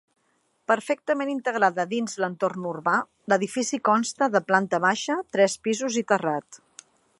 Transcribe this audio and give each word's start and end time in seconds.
Perfectament 0.71 1.31
integrada 1.33 1.85
dins 1.91 2.15
l'entorn 2.23 2.65
urbà, 2.71 2.95
l'edifici 3.33 3.81
consta 3.91 4.31
de 4.37 4.43
planta 4.49 4.83
baixa, 4.89 5.21
tres 5.37 5.59
pisos 5.69 6.03
i 6.05 6.07
terrat. 6.15 6.63